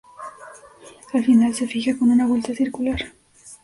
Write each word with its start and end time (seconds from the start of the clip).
Al 1.13 1.23
final, 1.23 1.53
se 1.53 1.67
fija 1.67 1.95
con 1.95 2.09
una 2.09 2.25
vuelta 2.25 2.55
circular. 2.55 3.13